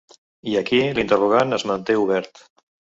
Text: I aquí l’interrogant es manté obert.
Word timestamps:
I 0.53 0.57
aquí 0.61 0.79
l’interrogant 0.97 1.55
es 1.61 1.69
manté 1.75 2.01
obert. 2.09 2.47